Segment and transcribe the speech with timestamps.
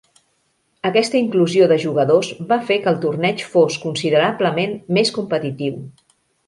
[0.89, 5.83] Aquesta inclusió de jugadors va fer que el torneig fos considerablement més competitiu.